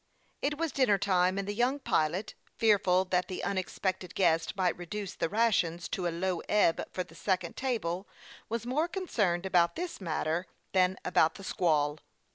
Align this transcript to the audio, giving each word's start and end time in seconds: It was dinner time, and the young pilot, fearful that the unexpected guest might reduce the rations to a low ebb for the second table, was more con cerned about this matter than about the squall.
It 0.41 0.57
was 0.57 0.71
dinner 0.71 0.97
time, 0.97 1.37
and 1.37 1.47
the 1.47 1.53
young 1.53 1.77
pilot, 1.77 2.33
fearful 2.57 3.05
that 3.05 3.27
the 3.27 3.43
unexpected 3.43 4.15
guest 4.15 4.55
might 4.57 4.75
reduce 4.75 5.13
the 5.13 5.29
rations 5.29 5.87
to 5.89 6.07
a 6.07 6.09
low 6.09 6.39
ebb 6.49 6.87
for 6.91 7.03
the 7.03 7.13
second 7.13 7.55
table, 7.55 8.07
was 8.49 8.65
more 8.65 8.87
con 8.87 9.05
cerned 9.05 9.45
about 9.45 9.75
this 9.75 10.01
matter 10.01 10.47
than 10.73 10.97
about 11.05 11.35
the 11.35 11.43
squall. 11.43 11.99